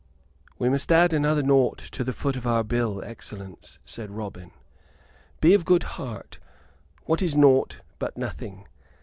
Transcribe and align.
"We 0.57 0.67
must 0.67 0.91
add 0.91 1.13
another 1.13 1.43
'nought' 1.43 1.77
to 1.77 2.03
the 2.03 2.11
foot 2.11 2.35
of 2.35 2.47
our 2.47 2.63
bill, 2.63 3.03
excellence," 3.05 3.77
said 3.85 4.09
Robin, 4.09 4.45
gravely. 4.49 5.37
"Be 5.41 5.53
of 5.53 5.63
good 5.63 5.83
heart; 5.83 6.39
what 7.05 7.21
is 7.21 7.35
'nought' 7.35 7.81
but 7.99 8.17
nothing? 8.17 8.65